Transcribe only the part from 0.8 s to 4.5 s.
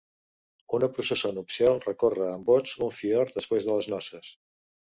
processó nupcial recorre en bots un fiord després de les noces.